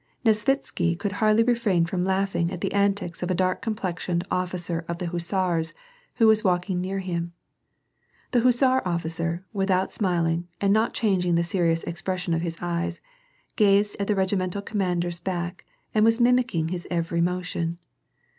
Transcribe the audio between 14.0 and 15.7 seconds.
the reg imental commander^s back